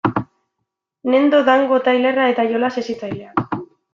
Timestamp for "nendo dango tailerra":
1.15-2.27